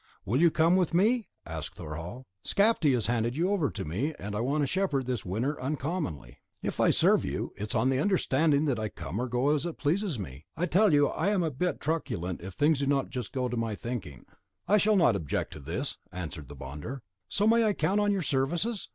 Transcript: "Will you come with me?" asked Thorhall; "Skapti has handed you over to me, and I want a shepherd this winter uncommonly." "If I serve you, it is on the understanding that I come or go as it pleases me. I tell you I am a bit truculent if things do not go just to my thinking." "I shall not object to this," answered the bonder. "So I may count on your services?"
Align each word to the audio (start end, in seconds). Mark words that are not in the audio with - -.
"Will 0.25 0.41
you 0.41 0.49
come 0.49 0.75
with 0.75 0.95
me?" 0.95 1.29
asked 1.45 1.75
Thorhall; 1.75 2.25
"Skapti 2.43 2.93
has 2.93 3.05
handed 3.05 3.37
you 3.37 3.51
over 3.51 3.69
to 3.69 3.85
me, 3.85 4.15
and 4.17 4.35
I 4.35 4.39
want 4.39 4.63
a 4.63 4.65
shepherd 4.65 5.05
this 5.05 5.23
winter 5.25 5.61
uncommonly." 5.61 6.39
"If 6.63 6.79
I 6.79 6.89
serve 6.89 7.23
you, 7.23 7.53
it 7.55 7.67
is 7.67 7.75
on 7.75 7.91
the 7.91 7.99
understanding 7.99 8.65
that 8.65 8.79
I 8.79 8.89
come 8.89 9.19
or 9.21 9.27
go 9.27 9.53
as 9.53 9.63
it 9.63 9.77
pleases 9.77 10.17
me. 10.17 10.47
I 10.57 10.65
tell 10.65 10.91
you 10.91 11.09
I 11.09 11.27
am 11.27 11.43
a 11.43 11.51
bit 11.51 11.79
truculent 11.79 12.41
if 12.41 12.55
things 12.55 12.79
do 12.79 12.87
not 12.87 13.03
go 13.11 13.21
just 13.21 13.33
to 13.33 13.49
my 13.55 13.75
thinking." 13.75 14.25
"I 14.67 14.77
shall 14.79 14.95
not 14.95 15.15
object 15.15 15.53
to 15.53 15.59
this," 15.59 15.99
answered 16.11 16.47
the 16.47 16.55
bonder. 16.55 17.03
"So 17.29 17.45
I 17.45 17.49
may 17.49 17.73
count 17.75 17.99
on 18.01 18.11
your 18.11 18.23
services?" 18.23 18.89